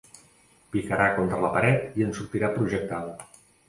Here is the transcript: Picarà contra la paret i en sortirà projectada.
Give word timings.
Picarà 0.75 1.05
contra 1.19 1.43
la 1.45 1.53
paret 1.59 2.03
i 2.03 2.09
en 2.09 2.19
sortirà 2.19 2.53
projectada. 2.61 3.19